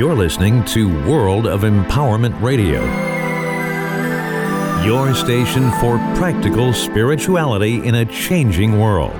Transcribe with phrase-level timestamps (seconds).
[0.00, 2.80] You're listening to World of Empowerment Radio,
[4.82, 9.12] your station for practical spirituality in a changing world.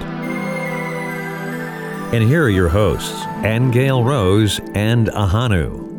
[2.14, 5.89] And here are your hosts, Angel Rose and Ahanu.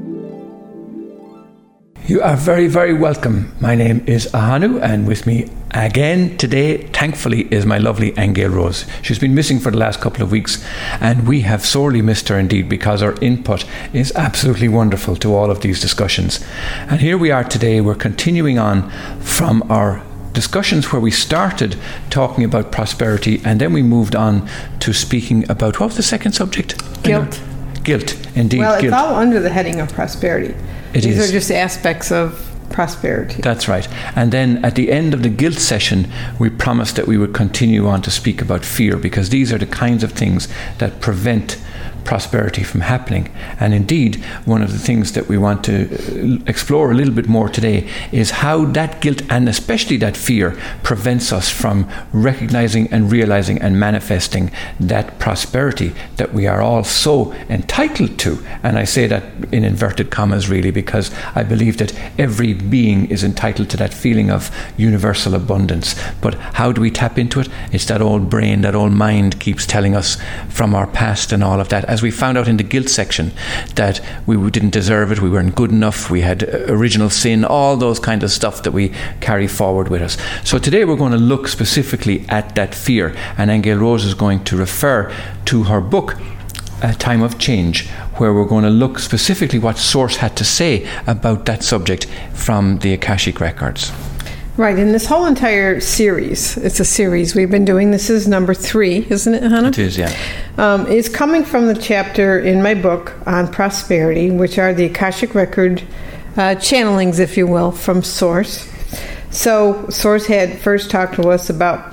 [2.12, 3.54] You are very, very welcome.
[3.62, 8.86] My name is Ahanu, and with me again today, thankfully, is my lovely Angel Rose.
[9.02, 10.62] She's been missing for the last couple of weeks,
[11.00, 15.50] and we have sorely missed her indeed because her input is absolutely wonderful to all
[15.50, 16.44] of these discussions.
[16.90, 18.90] And here we are today, we're continuing on
[19.22, 20.04] from our
[20.34, 21.78] discussions where we started
[22.10, 24.50] talking about prosperity and then we moved on
[24.82, 26.76] to speaking about what was the second subject?
[27.04, 27.42] Guilt.
[27.84, 28.60] Guilt, indeed.
[28.60, 28.94] Well, it's guilt.
[28.94, 30.56] all under the heading of prosperity.
[30.94, 31.30] It These is.
[31.30, 33.42] are just aspects of prosperity.
[33.42, 33.88] That's right.
[34.16, 36.10] And then at the end of the guilt session,
[36.40, 39.66] we promised that we would continue on to speak about fear because these are the
[39.66, 41.58] kinds of things that prevent
[42.04, 43.30] prosperity from happening.
[43.60, 47.28] And indeed, one of the things that we want to uh, explore a little bit
[47.28, 53.12] more today is how that guilt and especially that fear prevents us from recognizing and
[53.12, 58.40] realizing and manifesting that prosperity that we are all so entitled to.
[58.64, 63.24] And I say that in inverted commas, really, because I believe that every being is
[63.24, 65.96] entitled to that feeling of universal abundance.
[66.22, 67.50] But how do we tap into it?
[67.72, 70.18] It's that old brain, that old mind keeps telling us
[70.50, 71.86] from our past and all of that.
[71.92, 73.34] As we found out in the guilt section,
[73.76, 77.76] that we didn't deserve it, we weren't good enough, we had uh, original sin, all
[77.76, 80.16] those kind of stuff that we carry forward with us.
[80.46, 84.46] So today we're going to look specifically at that fear, and Angel Rose is going
[84.46, 85.14] to refer
[85.48, 86.16] to her book
[86.82, 90.88] a time of change, where we're going to look specifically what Source had to say
[91.08, 93.92] about that subject from the Akashic records.
[94.58, 97.92] Right, and this whole entire series, it's a series we've been doing.
[97.92, 99.70] This is number three, isn't it, Hannah?
[99.70, 100.14] It is, yeah.
[100.58, 105.36] Um, is coming from the chapter in my book on prosperity, which are the Akashic
[105.36, 105.82] Record
[106.36, 108.70] uh, channelings, if you will, from Source.
[109.30, 111.91] So, Source had first talked to us about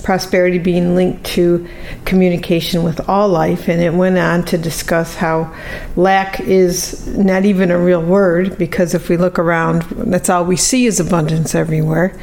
[0.00, 1.68] prosperity being linked to
[2.04, 5.54] communication with all life, and it went on to discuss how
[5.96, 10.56] lack is not even a real word because if we look around, that's all we
[10.56, 12.18] see is abundance everywhere.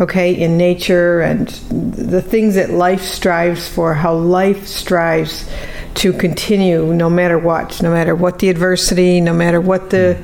[0.00, 5.48] Okay, in nature and the things that life strives for, how life strives
[5.94, 10.22] to continue no matter what, no matter what the adversity, no matter what the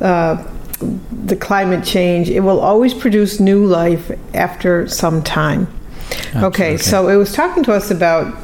[0.00, 0.46] uh,
[0.80, 5.66] the climate change, it will always produce new life after some time.
[6.36, 8.36] Okay, so it was talking to us about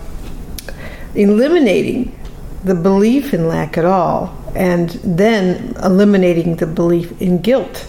[1.15, 2.19] eliminating
[2.65, 7.87] the belief in lack at all and then eliminating the belief in guilt.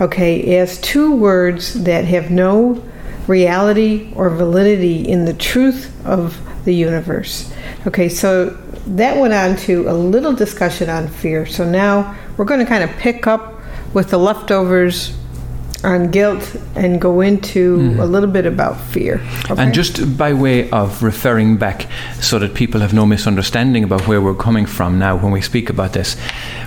[0.00, 2.82] Okay, as two words that have no
[3.26, 7.52] reality or validity in the truth of the universe.
[7.86, 8.50] Okay, so
[8.86, 11.46] that went on to a little discussion on fear.
[11.46, 13.60] So now we're going to kind of pick up
[13.94, 15.16] with the leftovers
[15.84, 18.00] on guilt and go into mm-hmm.
[18.00, 19.20] a little bit about fear.
[19.50, 19.62] okay?
[19.62, 21.86] And just by way of referring back
[22.20, 25.70] so that people have no misunderstanding about where we're coming from now when we speak
[25.70, 26.16] about this,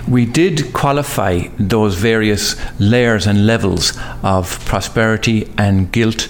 [0.08, 6.28] we did qualify those various layers and levels of prosperity and guilt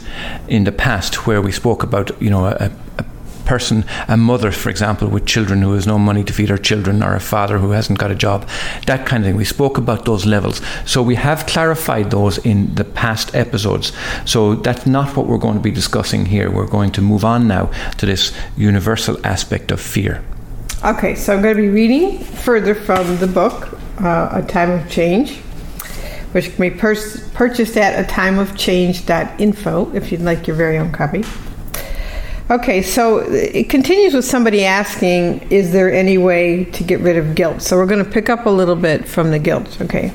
[0.49, 2.71] in the past where we spoke about, you know, a
[3.49, 7.03] person, a mother, for example, with children who has no money to feed her children,
[7.03, 8.47] or a father who hasn't got a job,
[8.87, 9.37] that kind of thing.
[9.37, 10.61] We spoke about those levels.
[10.85, 13.93] So we have clarified those in the past episodes.
[14.27, 16.51] So that's not what we're going to be discussing here.
[16.51, 20.23] We're going to move on now to this universal aspect of fear.
[20.85, 24.91] Okay, so I'm going to be reading further from the book, uh, A Time of
[24.91, 25.39] Change,
[26.33, 31.25] which can be pur- purchased at a timeofchange.info if you'd like your very own copy.
[32.51, 37.35] Okay, so it continues with somebody asking, is there any way to get rid of
[37.35, 37.61] guilt?
[37.61, 40.15] So we're going to pick up a little bit from the guilt, okay?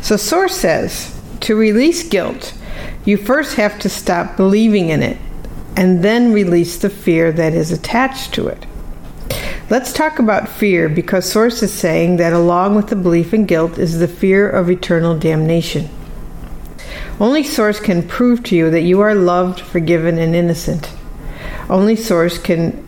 [0.00, 2.56] So Source says, to release guilt,
[3.04, 5.18] you first have to stop believing in it
[5.76, 8.66] and then release the fear that is attached to it.
[9.68, 13.78] Let's talk about fear because Source is saying that along with the belief in guilt
[13.78, 15.88] is the fear of eternal damnation.
[17.18, 20.92] Only Source can prove to you that you are loved, forgiven, and innocent.
[21.68, 22.86] Only Source can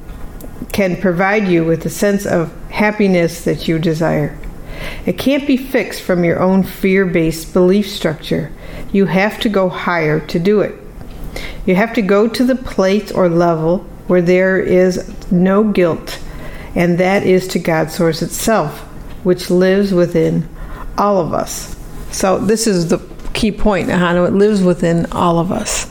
[0.72, 4.38] can provide you with a sense of happiness that you desire.
[5.06, 8.52] It can't be fixed from your own fear-based belief structure.
[8.92, 10.74] You have to go higher to do it.
[11.64, 16.18] You have to go to the place or level where there is no guilt,
[16.74, 18.80] and that is to God Source itself,
[19.24, 20.48] which lives within
[20.96, 21.76] all of us.
[22.10, 22.98] So this is the
[23.36, 24.26] key point, Ahanu.
[24.26, 25.88] It lives within all of us.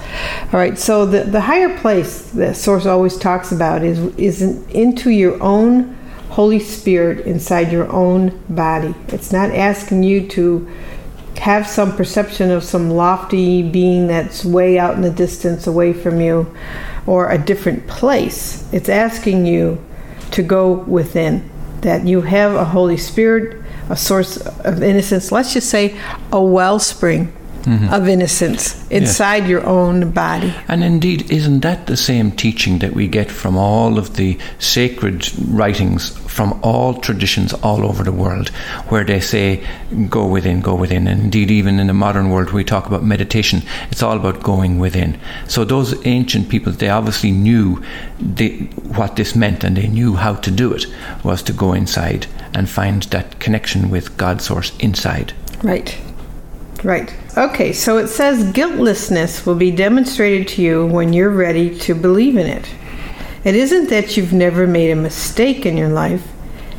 [0.51, 0.77] All right.
[0.77, 5.41] So the, the higher place that Source always talks about is is in, into your
[5.41, 5.95] own
[6.29, 8.93] Holy Spirit inside your own body.
[9.09, 10.67] It's not asking you to
[11.37, 16.19] have some perception of some lofty being that's way out in the distance away from
[16.19, 16.53] you
[17.05, 18.67] or a different place.
[18.73, 19.83] It's asking you
[20.31, 21.49] to go within,
[21.81, 25.99] that you have a Holy Spirit, a source of innocence, let's just say
[26.31, 27.31] a wellspring
[27.65, 27.93] mm-hmm.
[27.93, 29.49] of innocence inside yes.
[29.49, 30.53] your own body.
[30.67, 35.29] And indeed, isn't that the same teaching that we get from all of the sacred
[35.49, 38.49] writings from all traditions all over the world,
[38.89, 39.65] where they say,
[40.09, 41.07] go within, go within.
[41.07, 44.77] And indeed, even in the modern world, we talk about meditation, it's all about going
[44.77, 45.17] within.
[45.47, 47.81] So those ancient people, they obviously knew
[48.19, 48.65] the,
[48.97, 50.85] what this meant and they knew how to do it,
[51.23, 55.33] was to go inside and find that connection with God's source inside.
[55.63, 55.97] Right.
[56.85, 57.11] Right.
[57.35, 62.37] Okay, so it says guiltlessness will be demonstrated to you when you're ready to believe
[62.37, 62.69] in it.
[63.43, 66.27] It isn't that you've never made a mistake in your life,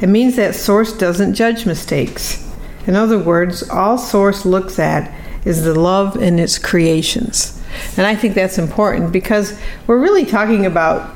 [0.00, 2.48] it means that Source doesn't judge mistakes.
[2.86, 5.12] In other words, all Source looks at
[5.44, 7.60] is the love in its creations.
[7.96, 9.58] And I think that's important because
[9.88, 11.15] we're really talking about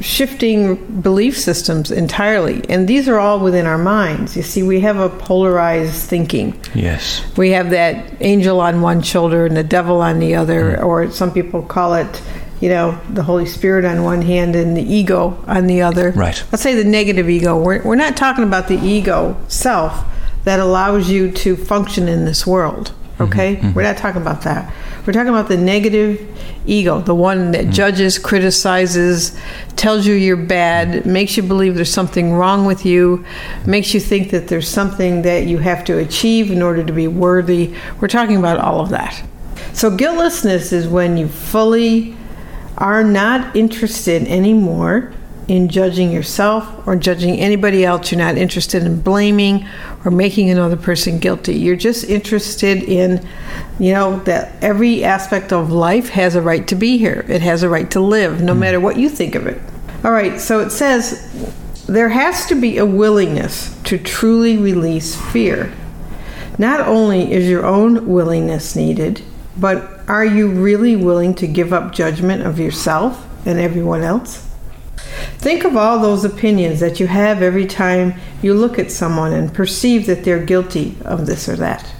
[0.00, 2.62] shifting belief systems entirely.
[2.68, 4.36] And these are all within our minds.
[4.36, 6.58] You see, we have a polarized thinking.
[6.74, 7.24] Yes.
[7.36, 10.84] We have that angel on one shoulder and the devil on the other, mm.
[10.84, 12.22] or some people call it,
[12.60, 16.10] you know, the Holy Spirit on one hand and the ego on the other.
[16.10, 16.42] Right.
[16.50, 17.60] Let's say the negative ego.
[17.60, 20.04] We're, we're not talking about the ego self
[20.44, 22.92] that allows you to function in this world.
[23.20, 23.32] Mm-hmm.
[23.32, 23.56] Okay?
[23.56, 23.72] Mm-hmm.
[23.74, 24.72] We're not talking about that.
[25.06, 26.26] We're talking about the negative
[26.66, 27.72] ego, the one that mm.
[27.72, 29.38] judges, criticizes,
[29.76, 33.24] tells you you're bad, makes you believe there's something wrong with you,
[33.66, 37.08] makes you think that there's something that you have to achieve in order to be
[37.08, 37.74] worthy.
[38.00, 39.22] We're talking about all of that.
[39.72, 42.16] So, guiltlessness is when you fully
[42.78, 45.12] are not interested anymore
[45.50, 48.12] in judging yourself or judging anybody else.
[48.12, 49.66] You're not interested in blaming
[50.04, 51.56] or making another person guilty.
[51.58, 53.26] You're just interested in,
[53.80, 57.26] you know, that every aspect of life has a right to be here.
[57.28, 58.58] It has a right to live, no mm.
[58.58, 59.60] matter what you think of it.
[60.04, 61.52] All right, so it says
[61.88, 65.72] there has to be a willingness to truly release fear.
[66.58, 69.24] Not only is your own willingness needed,
[69.56, 74.46] but are you really willing to give up judgment of yourself and everyone else?
[75.40, 79.54] Think of all those opinions that you have every time you look at someone and
[79.54, 81.90] perceive that they're guilty of this or that.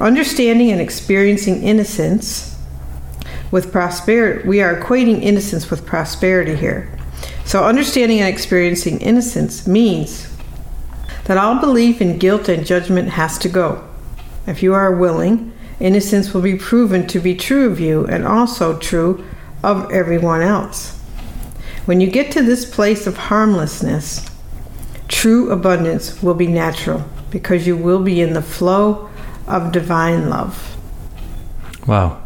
[0.00, 2.60] Understanding and experiencing innocence
[3.52, 6.92] with prosperity, we are equating innocence with prosperity here.
[7.44, 10.36] So, understanding and experiencing innocence means
[11.26, 13.88] that all belief in guilt and judgment has to go.
[14.44, 18.76] If you are willing, innocence will be proven to be true of you and also
[18.76, 19.24] true
[19.62, 20.97] of everyone else.
[21.88, 24.28] When you get to this place of harmlessness,
[25.08, 29.08] true abundance will be natural because you will be in the flow
[29.46, 30.76] of divine love.
[31.86, 32.22] Wow.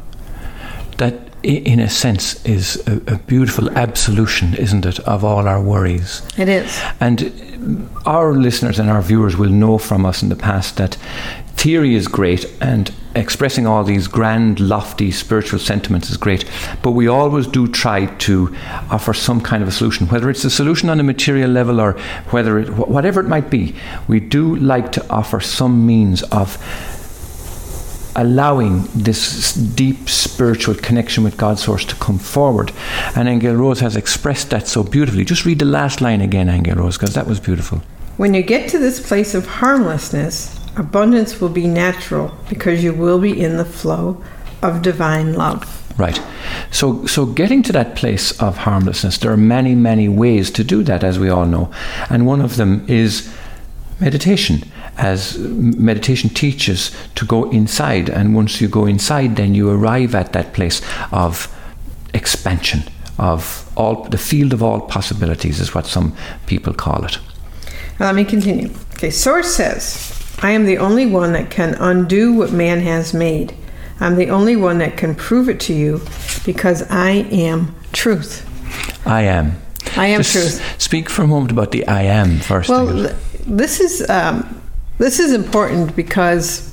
[0.98, 1.14] That,
[1.44, 6.22] in a sense, is a, a, beautiful absolution, isn't it, of all our worries?
[6.36, 6.82] It is.
[6.98, 10.96] And our listeners and our viewers will know from us in the past that
[11.54, 16.44] theory is great and expressing all these grand, lofty spiritual sentiments is great,
[16.82, 18.54] but we always do try to
[18.90, 21.92] offer some kind of a solution, whether it's a solution on a material level or
[22.30, 23.74] whether it, whatever it might be.
[24.08, 26.58] We do like to offer some means of
[28.14, 32.72] allowing this deep spiritual connection with God's source to come forward.
[33.16, 35.24] And Angel Rose has expressed that so beautifully.
[35.24, 37.82] Just read the last line again, Angel Rose, because that was beautiful.
[38.18, 43.20] When you get to this place of harmlessness, abundance will be natural because you will
[43.20, 44.22] be in the flow
[44.62, 45.78] of divine love.
[45.98, 46.20] Right.
[46.70, 50.82] So so getting to that place of harmlessness, there are many, many ways to do
[50.84, 51.70] that, as we all know.
[52.08, 53.32] And one of them is
[54.00, 54.64] meditation.
[54.98, 60.32] As meditation teaches to go inside, and once you go inside, then you arrive at
[60.32, 61.48] that place of
[62.12, 62.82] expansion,
[63.18, 66.14] of all the field of all possibilities, is what some
[66.46, 67.18] people call it.
[67.98, 68.70] let me continue.
[68.94, 73.54] Okay, Source says, I am the only one that can undo what man has made.
[74.00, 76.00] I'm the only one that can prove it to you
[76.44, 78.48] because I am truth.
[79.06, 79.56] I am.
[79.96, 80.80] I am Just truth.
[80.82, 82.68] Speak for a moment about the I am first.
[82.68, 83.14] Well,
[83.46, 84.60] this is um,
[84.98, 86.72] this is important because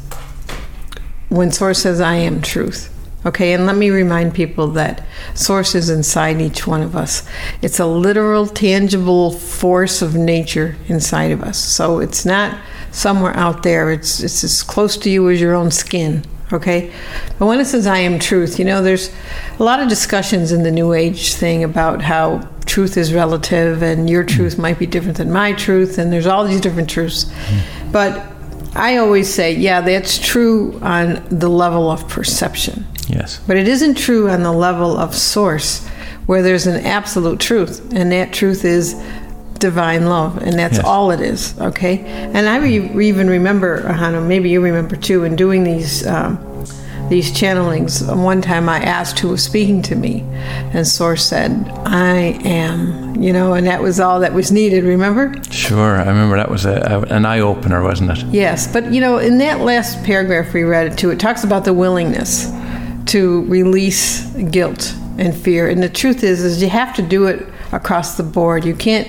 [1.30, 2.92] when Source says I am truth,
[3.26, 7.28] Okay, and let me remind people that source is inside each one of us.
[7.62, 11.58] It's a literal, tangible force of nature inside of us.
[11.58, 12.58] So it's not
[12.92, 13.92] somewhere out there.
[13.92, 16.24] It's it's as close to you as your own skin.
[16.54, 16.92] Okay,
[17.38, 19.12] but when it says "I am truth," you know, there's
[19.60, 24.10] a lot of discussions in the New Age thing about how truth is relative and
[24.10, 24.30] your mm.
[24.30, 27.26] truth might be different than my truth and there's all these different truths.
[27.26, 27.92] Mm.
[27.92, 28.32] But
[28.76, 32.86] I always say, yeah, that's true on the level of perception.
[33.10, 33.40] Yes.
[33.48, 35.86] But it isn't true on the level of source
[36.28, 38.96] where there's an absolute truth, and that truth is
[39.58, 40.86] divine love, and that's Yes.
[40.86, 42.00] all it is, okay?
[42.06, 46.06] And I re- even remember, Ahanu, maybe you remember too, in doing these.
[46.08, 46.38] Um,
[47.10, 48.06] these channelings.
[48.16, 50.24] One time I asked who was speaking to me,
[50.74, 55.34] and Source said, I am, you know, and that was all that was needed, remember?
[55.50, 55.96] Sure.
[55.96, 56.74] I remember that was a,
[57.10, 58.20] a, an eye opener, wasn't it?
[58.28, 61.66] Yes, but you know, in that last paragraph we read it too, it talks about
[61.66, 62.52] the willingness
[63.10, 65.70] to release guilt and fear.
[65.70, 68.66] And the truth is, is you have to do it across the board.
[68.66, 69.08] You can't,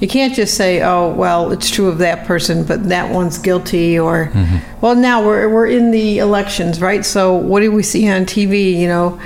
[0.00, 3.98] you can't just say, "Oh, well, it's true of that person, but that one's guilty."
[3.98, 4.80] Or, mm-hmm.
[4.80, 7.04] well, now we're we're in the elections, right?
[7.04, 8.74] So what do we see on TV?
[8.74, 9.20] You know,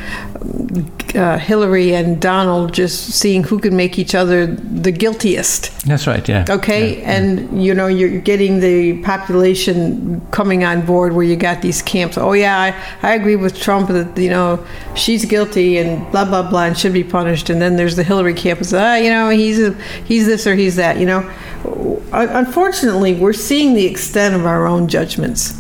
[1.15, 5.71] uh, Hillary and Donald just seeing who can make each other the guiltiest.
[5.87, 6.27] That's right.
[6.29, 6.45] Yeah.
[6.49, 7.11] Okay, Yeah.
[7.17, 12.17] and you know you're getting the population coming on board where you got these camps.
[12.19, 14.65] Oh yeah, I, I agree with Trump that you know
[14.95, 17.51] she's guilty and blah blah blah and should be punished.
[17.51, 18.61] And then there's the Hillary camp.
[18.73, 19.75] Ah, you know he's a,
[20.05, 20.99] he's this or he's that.
[20.99, 21.31] You know,
[22.13, 25.55] unfortunately, we're seeing the extent of our own judgments.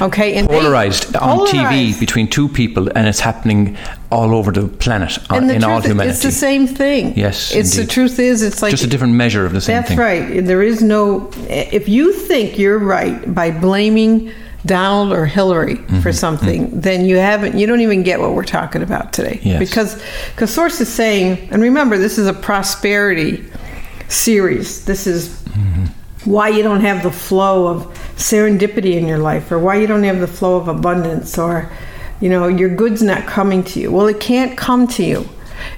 [0.00, 3.76] Okay, and they- Polarized on TV between two people, and it's happening
[4.10, 6.10] all over the planet, uh, and the in all humanity.
[6.10, 7.12] it's the same thing.
[7.16, 9.88] Yes, it's the truth is it's like Just a different measure of the same That's
[9.88, 9.98] thing.
[9.98, 10.44] right.
[10.44, 11.30] There is no.
[11.48, 14.32] If you think you're right by blaming
[14.66, 16.00] Donald or Hillary Mm-hmm.
[16.00, 17.56] for something, then you haven't.
[17.58, 19.40] You don't even get what we're talking about today.
[19.42, 19.58] Yes.
[19.58, 20.02] Because
[20.34, 23.44] because source is saying, and remember, this is a prosperity
[24.08, 24.84] series.
[24.84, 25.38] This is
[26.24, 30.04] why you don't have the flow of serendipity in your life, or why you don't
[30.04, 31.70] have the flow of abundance, or
[32.20, 33.90] you know your goods not coming to you.
[33.90, 35.28] Well, it can't come to you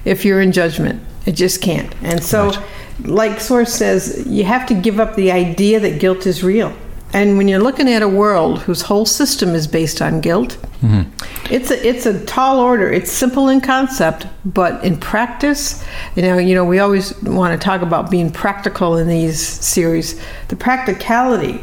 [0.03, 1.01] if you're in judgment.
[1.25, 1.93] It just can't.
[2.03, 2.59] And so, Right.
[3.05, 6.73] like Source says, you have to give up the idea that guilt is real.
[7.13, 11.03] And when you're looking at a world whose whole system is based on guilt, mm-hmm.
[11.49, 12.91] it's a it's a tall order.
[12.91, 15.83] It's simple in concept, but in practice,
[16.15, 20.19] you know, you know, we always want to talk about being practical in these series.
[20.49, 21.61] The practicality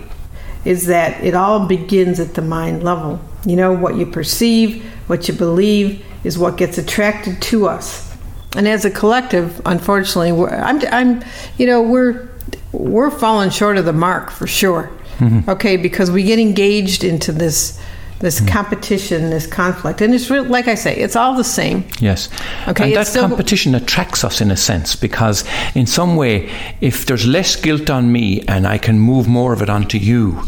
[0.65, 3.21] is that it all begins at the mind level.
[3.45, 8.17] You know, what you perceive, what you believe is what gets attracted to us.
[8.55, 11.25] And as a collective, unfortunately, we're, I'm, I'm,
[11.57, 12.29] you know, we're
[12.73, 14.91] we're falling short of the mark for sure.
[15.19, 15.51] Mm-hmm.
[15.51, 17.81] Okay, because we get engaged into this
[18.23, 20.45] this competition, this conflict, and it's real.
[20.45, 21.85] Like I say, it's all the same.
[22.01, 22.29] Yes.
[22.69, 26.49] Okay, And that still- competition attracts us in a sense because, in some way,
[26.81, 30.41] if there's less guilt on me and I can move more of it onto you,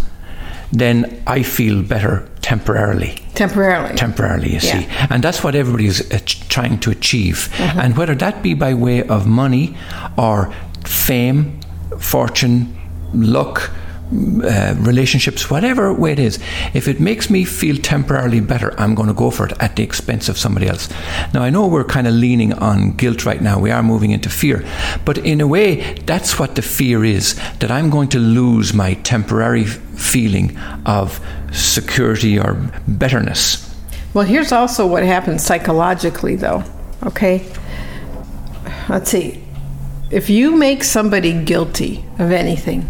[0.73, 3.19] then I feel better temporarily.
[3.35, 3.97] Temporarily.
[3.97, 4.87] Temporarily, you see.
[5.11, 7.49] And that's what everybody's uh, trying to achieve.
[7.57, 7.81] Mm-hmm.
[7.81, 9.77] And whether that be by way of money
[10.17, 10.53] or
[10.85, 11.61] fame,
[11.99, 12.77] fortune,
[13.13, 13.71] luck,
[14.13, 16.39] uh, relationships, whatever way it is,
[16.75, 19.83] if it makes me feel temporarily better, I'm going to go for it at the
[19.83, 20.91] expense of somebody else.
[21.33, 23.59] Now, I know we're kind of leaning on guilt right now.
[23.59, 24.65] We are moving into fear.
[25.05, 28.95] But in a way, that's what the fear is that I'm going to lose my
[28.95, 31.21] temporary feeling of
[31.53, 32.55] security or
[32.87, 33.75] betterness.
[34.13, 36.63] Well, here's also what happens psychologically, though.
[37.05, 37.45] Okay?
[38.89, 39.43] Let's see.
[40.11, 42.89] If you make somebody guilty of anything,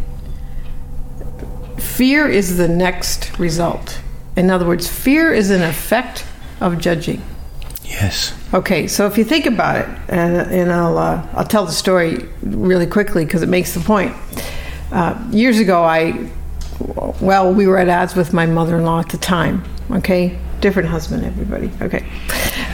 [1.94, 4.00] fear is the next result.
[4.36, 6.26] In other words, fear is an effect
[6.60, 7.22] of judging.
[7.84, 8.34] Yes.
[8.52, 12.28] Okay, so if you think about it, and, and I'll uh, I'll tell the story
[12.42, 14.14] really quickly because it makes the point.
[14.90, 16.28] Uh, years ago, I
[17.20, 19.62] well, we were at odds with my mother-in-law at the time.
[19.90, 21.70] Okay, different husband, everybody.
[21.80, 22.04] Okay,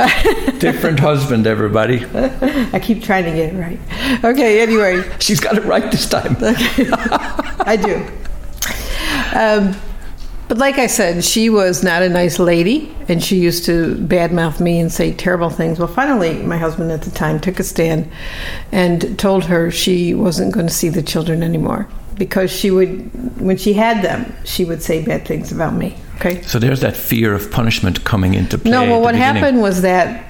[0.59, 2.07] Different husband, everybody.
[2.15, 4.25] I keep trying to get it right.
[4.25, 6.37] Okay, anyway, She's got it right this time.
[6.41, 8.07] I do.
[9.35, 9.77] Um,
[10.49, 14.59] but like I said, she was not a nice lady, and she used to badmouth
[14.59, 15.79] me and say terrible things.
[15.79, 18.11] Well, finally, my husband at the time took a stand
[18.73, 23.57] and told her she wasn't going to see the children anymore because she would, when
[23.57, 25.97] she had them, she would say bad things about me.
[26.17, 26.43] Okay.
[26.43, 28.73] So there's that fear of punishment coming into play.
[28.73, 29.43] No, well, what beginning.
[29.43, 30.30] happened was that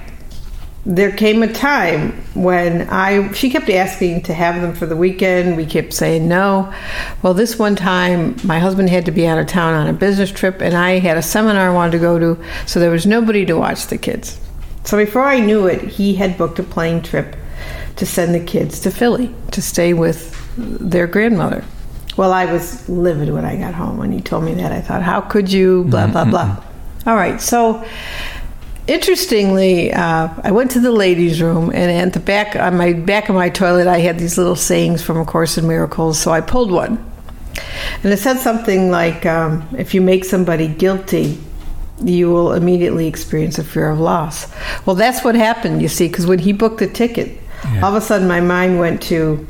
[0.85, 5.55] there came a time when I she kept asking to have them for the weekend.
[5.55, 6.73] We kept saying no.
[7.21, 10.31] Well, this one time, my husband had to be out of town on a business
[10.31, 13.45] trip, and I had a seminar I wanted to go to, so there was nobody
[13.45, 14.39] to watch the kids.
[14.83, 17.35] So before I knew it, he had booked a plane trip
[17.97, 21.63] to send the kids to Philly to stay with their grandmother.
[22.17, 24.71] Well, I was livid when I got home when he told me that.
[24.71, 25.83] I thought, how could you?
[25.85, 26.55] Blah, blah, blah.
[26.55, 27.09] Mm-hmm.
[27.09, 27.39] All right.
[27.39, 27.85] So
[28.91, 33.29] interestingly, uh, I went to the ladies' room, and at the back on my back
[33.29, 36.19] of my toilet, I had these little sayings from A Course in Miracles.
[36.19, 36.97] So I pulled one,
[38.03, 41.37] and it said something like, um, "If you make somebody guilty."
[42.03, 44.47] You will immediately experience a fear of loss.
[44.87, 47.39] Well, that's what happened, you see, because when he booked the ticket,
[47.71, 47.81] Yeah.
[47.83, 49.45] all of a sudden my mind went to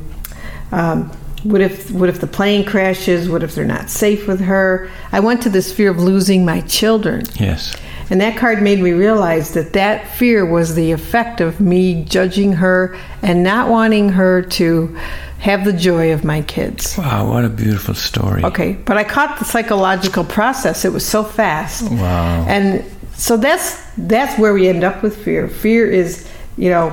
[0.70, 1.10] um,
[1.44, 3.26] what if what if the plane crashes?
[3.28, 4.90] What if they're not safe with her?
[5.12, 7.22] I went to this fear of losing my children.
[7.40, 7.74] Yes.
[8.12, 12.52] And that card made me realize that that fear was the effect of me judging
[12.52, 14.94] her and not wanting her to
[15.38, 16.98] have the joy of my kids.
[16.98, 18.44] Wow, what a beautiful story.
[18.44, 20.84] Okay, but I caught the psychological process.
[20.84, 21.90] It was so fast.
[21.90, 22.44] Wow.
[22.46, 25.48] And so that's that's where we end up with fear.
[25.48, 26.28] Fear is,
[26.58, 26.90] you know,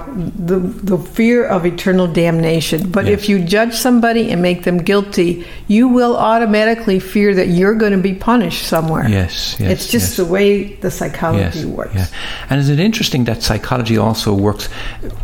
[0.48, 2.90] the the fear of eternal damnation.
[2.92, 3.20] But Yes.
[3.20, 7.92] if you judge somebody and make them guilty, you will automatically fear that you're going
[7.92, 9.08] to be punished somewhere.
[9.10, 9.72] Yes, yes.
[9.72, 10.18] it's just yes.
[10.18, 11.94] the way the psychology works.
[11.96, 12.08] Yeah.
[12.50, 14.70] And is it interesting that psychology also works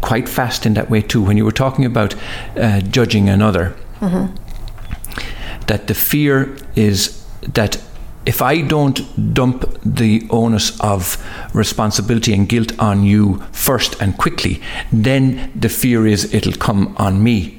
[0.02, 1.22] quite fast in that way too?
[1.24, 2.16] When you were talking about
[2.58, 4.36] uh, judging another, Mm-hmm.
[5.68, 7.24] that the fear is
[7.54, 7.78] that
[8.26, 9.00] if I don't
[9.34, 11.18] dump the onus of
[11.54, 17.22] responsibility and guilt on you first and quickly, then the fear is it'll come on
[17.24, 17.52] me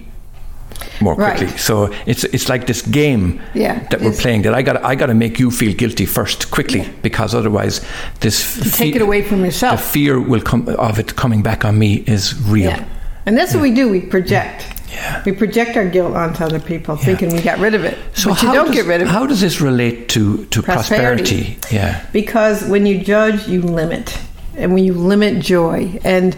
[1.01, 1.37] more Right.
[1.39, 1.57] quickly.
[1.59, 5.07] So it's it's like this game Yeah, that we're playing that I got I got
[5.07, 7.81] to make you feel guilty first quickly because otherwise
[8.21, 9.81] this Take fe- it away from yourself.
[9.81, 12.71] the fear will come of it coming back on me is real.
[12.71, 12.85] Yeah.
[13.27, 13.89] And that's what we do.
[13.91, 14.65] We project.
[14.97, 15.23] Yeah.
[15.25, 17.99] We project our guilt onto other people, thinking we got rid of it.
[18.15, 19.11] So but you don't does, get rid of it.
[19.11, 21.55] how does this relate to to Prosperity.
[21.55, 21.75] prosperity?
[21.75, 22.05] Yeah.
[22.13, 24.19] Because when you judge, you limit.
[24.57, 26.35] And when you limit joy, and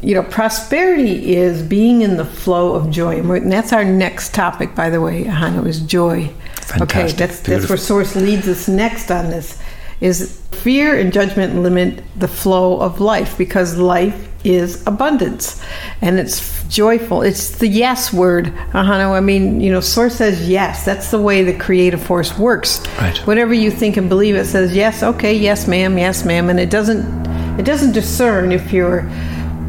[0.00, 3.18] you know, prosperity is being in the flow of joy.
[3.20, 6.24] And, that's our next topic, by the way, Hano, is joy.
[6.24, 7.18] Okay, Fantastic.
[7.18, 7.68] that's, that's Beautiful.
[7.74, 9.60] where Source leads us next on this.
[10.02, 15.62] Is fear and judgment limit the flow of life because life is abundance
[16.00, 17.22] and it's joyful.
[17.22, 19.12] It's the yes word, Ahanu.
[19.12, 20.84] I mean, you know, Source says yes.
[20.84, 22.80] That's the way the creative force works.
[22.98, 23.16] Right.
[23.26, 25.02] Whatever you think and believe, it says yes.
[25.02, 25.96] Okay, yes, ma'am.
[25.98, 26.50] Yes, ma'am.
[26.50, 27.22] And it doesn't.
[27.60, 29.08] It doesn't discern if you're,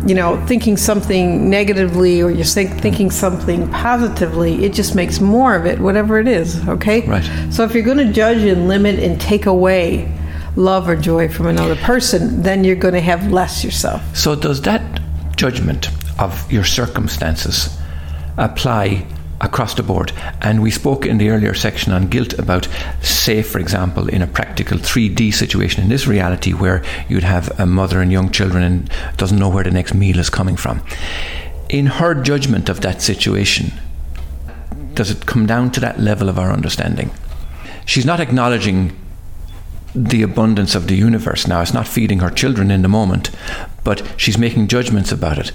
[0.08, 4.64] you know, thinking something negatively or you're think, thinking something positively.
[4.64, 6.66] It just makes more of it, whatever it is.
[6.70, 7.06] Okay.
[7.06, 7.24] Right.
[7.52, 10.10] So if you're going to judge and limit and take away
[10.56, 14.16] love or joy from another person, then you're going to have less yourself.
[14.16, 15.02] So does that
[15.36, 15.90] judgment
[16.20, 17.78] of your circumstances
[18.38, 19.06] apply
[19.42, 20.12] across the board?
[20.42, 22.68] And we spoke in the earlier section on guilt about,
[23.02, 27.66] say, for example, in a practical 3D situation in this reality where you'd have a
[27.66, 30.82] mother and young children and doesn't know where the next meal is coming from.
[31.70, 33.74] In her judgment of that situation,
[34.94, 37.10] does it come down to that level of our understanding?
[37.86, 38.96] She's not acknowledging
[39.96, 41.62] the abundance of the universe now.
[41.62, 43.30] It's not feeding her children in the moment,
[43.84, 45.50] but she's making judgments about it.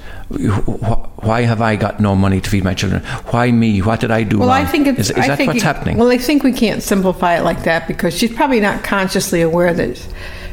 [1.22, 3.02] Why have I got no money to feed my children?
[3.30, 3.80] Why me?
[3.82, 4.62] What did I do Well, wrong?
[4.62, 5.00] I think it's.
[5.00, 5.96] is, is I that what's it- happening?
[5.98, 9.74] Well, I think we can't simplify it like that because she's probably not consciously aware
[9.74, 10.06] that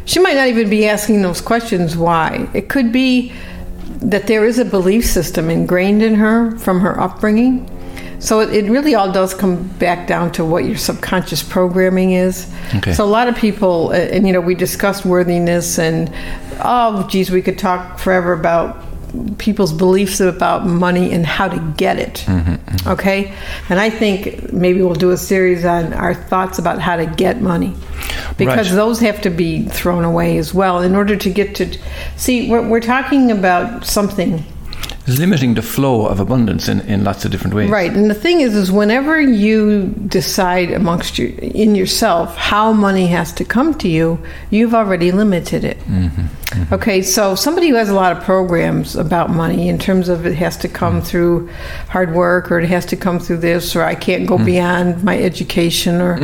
[0.05, 1.95] she might not even be asking those questions.
[1.95, 2.49] Why?
[2.53, 3.31] It could be
[4.01, 7.69] that there is a belief system ingrained in her from her upbringing.
[8.19, 12.51] So it, really all does come back down to what your subconscious programming is.
[12.75, 12.93] Okay.
[12.93, 16.11] So a lot of people, and you know, we discussed worthiness, and
[16.61, 18.83] oh, geez, we could talk forever about
[19.37, 22.25] people's beliefs about money and how to get it.
[22.27, 22.89] Mm-hmm, mm-hmm.
[22.89, 23.33] Okay,
[23.69, 27.41] and I think maybe we'll do a series on our thoughts about how to get
[27.41, 27.73] money,
[28.37, 28.75] because Right.
[28.75, 31.77] those have to be thrown away as well in order to get to.
[32.17, 34.43] See, we're, we're talking about something
[35.07, 37.69] It's limiting the flow of abundance in, in lots of different ways.
[37.69, 43.07] Right, and the thing is, is whenever you decide amongst you in yourself how money
[43.07, 45.79] has to come to you, you've already limited it.
[45.81, 46.25] Mm-hmm.
[46.71, 50.35] Okay, so somebody who has a lot of programs about money in terms of it
[50.35, 51.49] has to come through
[51.89, 55.17] hard work or it has to come through this or I can't go beyond my
[55.19, 56.17] education or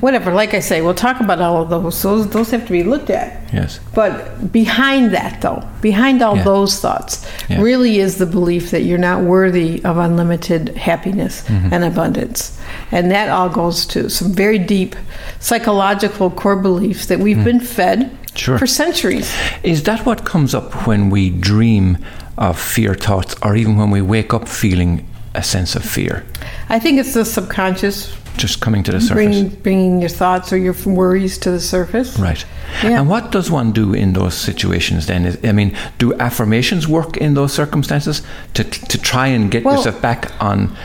[0.00, 0.32] whatever.
[0.32, 2.02] Like I say, we'll talk about all of those.
[2.02, 3.52] Those those have to be looked at.
[3.52, 3.80] Yes.
[3.94, 6.44] But behind that, though, behind all Yeah.
[6.44, 7.62] those thoughts, Yeah.
[7.62, 11.72] really is the belief that you're not worthy of unlimited happiness Mm-hmm.
[11.72, 12.58] and abundance.
[12.92, 14.94] And that all goes to some very deep
[15.40, 18.10] psychological core beliefs that we've been fed Mm.
[18.38, 18.58] Sure.
[18.58, 19.32] for centuries.
[19.62, 21.98] Is that what comes up when we dream
[22.36, 26.24] of fear thoughts or even when we wake up feeling a sense of fear?
[26.68, 29.14] I think it's the subconscious Just coming to the surface.
[29.14, 32.18] bringing, bringing your thoughts or your worries to the surface.
[32.18, 32.44] Right.
[32.84, 33.00] Yeah.
[33.00, 35.24] And what does one do in those situations then?
[35.26, 38.22] Is, I mean, do affirmations work in those circumstances
[38.54, 40.76] to, to try and get Well- yourself back on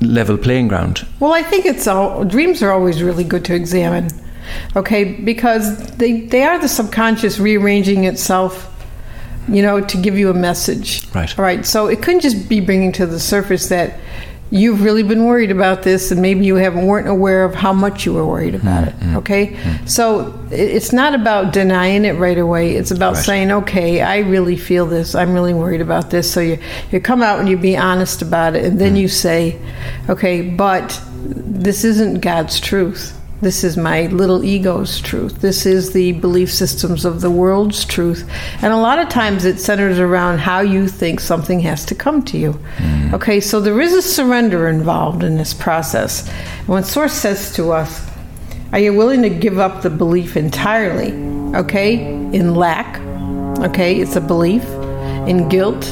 [0.00, 1.06] level playing ground?
[1.20, 4.08] Well, I think it's all dreams are always really good to examine.
[4.74, 8.72] Okay, because they they are the subconscious rearranging itself
[9.48, 11.06] you know, to give you a message.
[11.14, 11.38] Right.
[11.38, 11.64] All right.
[11.64, 14.00] So it couldn't just be bringing to the surface that
[14.50, 18.04] you've really been worried about this and maybe you haven't weren't aware of how much
[18.06, 19.14] you were worried about Mm-hmm.
[19.14, 19.56] it okay
[19.86, 23.24] so it's not about denying it right away it's about Right.
[23.24, 26.58] saying okay i really feel this i'm really worried about this so you
[26.92, 29.00] you come out and you be honest about it and then Mm.
[29.00, 29.58] you say
[30.08, 35.42] okay but this isn't god's truth this is my little ego's truth.
[35.42, 38.28] This is the belief systems of the world's truth.
[38.62, 42.22] And a lot of times it centers around how you think something has to come
[42.24, 42.54] to you.
[42.78, 43.12] Mm.
[43.12, 46.26] Okay, so there is a surrender involved in this process.
[46.66, 48.10] When Source says to us,
[48.72, 51.12] Are you willing to give up the belief entirely?
[51.54, 53.00] Okay, in lack.
[53.60, 54.64] Okay, it's a belief.
[55.28, 55.84] In guilt,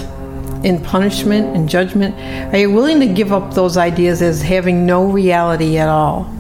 [0.65, 2.15] in punishment, in judgment.
[2.55, 6.34] Are you willing to give up those ideas as having no reality at all?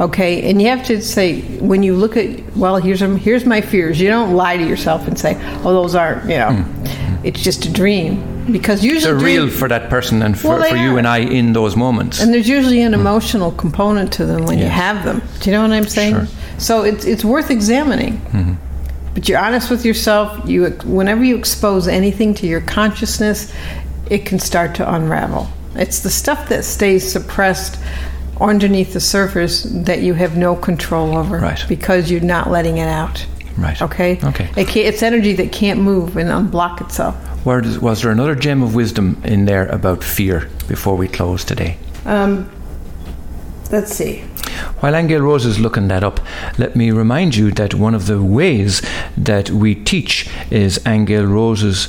[0.00, 4.00] Okay, and you have to say when you look at well, here's here's my fears.
[4.00, 7.26] You don't lie to yourself and say, "Oh, those aren't," you know, hmm.
[7.26, 10.70] it's just a dream because usually They're dream- real for that person and for, Well,
[10.70, 12.20] for you and I in those moments.
[12.20, 13.00] and there's usually an hmm.
[13.00, 15.20] emotional component to them when you have them.
[15.40, 16.14] Do you know what I'm saying?
[16.14, 16.26] Sure.
[16.56, 18.14] So it's it's worth examining.
[18.32, 18.54] Mm-hmm.
[19.12, 20.48] But you're honest with yourself.
[20.48, 23.52] You whenever you expose anything to your consciousness,
[24.08, 25.48] it can start to unravel.
[25.74, 27.78] It's the stuff that stays suppressed
[28.40, 31.64] underneath the surface that you have no control over Right.
[31.68, 33.26] because you're not letting it out.
[33.56, 33.80] Right.
[33.82, 34.18] Okay.
[34.24, 34.48] Okay.
[34.56, 37.14] It it's energy that can't move and unblock itself.
[37.44, 41.44] Where does, was there another gem of wisdom in there about fear before we close
[41.44, 41.76] today?
[42.06, 42.50] Um,
[43.70, 44.24] let's see.
[44.80, 46.20] While Angel Rose is looking that up,
[46.58, 48.82] let me remind you that one of the ways
[49.16, 51.88] that we teach is Angel Rose's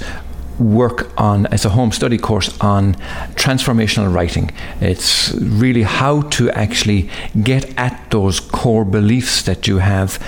[0.61, 2.95] work on it's a home study course on
[3.35, 4.51] transformational writing.
[4.79, 7.09] It's really how to actually
[7.43, 10.19] get at those core beliefs that you have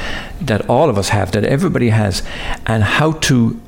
[0.41, 2.24] that all of us have that everybody has
[2.65, 3.60] and how to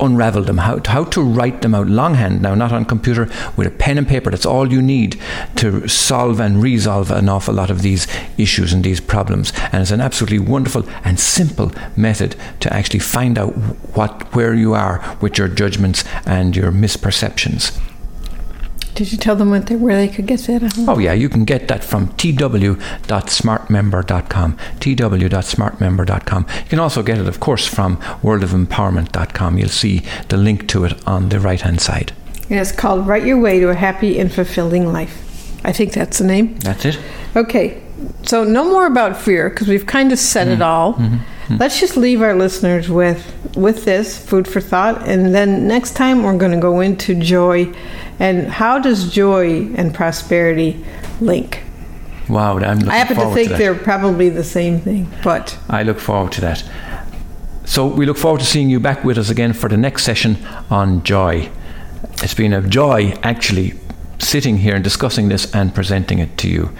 [0.00, 3.70] unravel them, how, how to write them out longhand now, not on computer, with a
[3.70, 4.30] pen and paper.
[4.30, 5.20] That's all you need
[5.56, 8.06] to solve and resolve an awful lot of these
[8.36, 9.52] issues and these problems.
[9.72, 13.50] And it's an absolutely wonderful and simple method to actually find out
[13.96, 17.78] what where you are with your judgments and your misperceptions.
[18.98, 20.60] Did you tell them what they, where they could get that?
[20.60, 20.86] Uh-huh.
[20.88, 24.56] Oh, yeah, you can get that from tw.smartmember.com.
[24.56, 26.46] tw.smartmember.com.
[26.64, 29.56] You can also get it, of course, from worldofempowerment.com.
[29.56, 32.10] You'll see the link to it on the right hand side.
[32.50, 35.64] And it's called Write Your Way to a Happy and Fulfilling Life.
[35.64, 36.58] I think that's the name.
[36.58, 36.98] That's it.
[37.36, 37.80] Okay,
[38.24, 40.98] so no more about fear because we've kind of said it all.
[41.50, 46.22] Let's just leave our listeners with with this food for thought, and then next time
[46.22, 47.72] we're going to go into joy
[48.18, 50.84] and how does joy and prosperity
[51.20, 51.62] link?
[52.28, 53.58] Wow, I happen to think that.
[53.58, 56.62] they're probably the same thing, but I look forward to that.
[57.64, 60.36] So we look forward to seeing you back with us again for the next session
[60.68, 61.50] on joy.
[62.22, 63.74] It's been a joy actually
[64.18, 66.70] sitting here and discussing this and presenting it to you.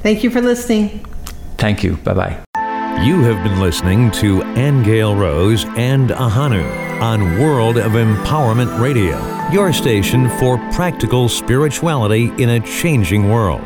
[0.00, 1.04] thank you for listening.
[1.58, 1.96] Thank you.
[1.96, 2.45] Bye bye.
[3.04, 9.18] You have been listening to Angel Rose and Ahanu on World of Empowerment Radio,
[9.52, 13.62] your station for practical spirituality in a changing world.